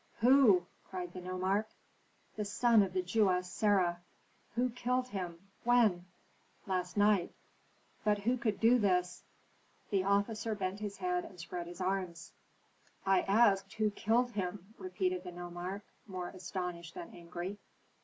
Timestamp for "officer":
10.03-10.55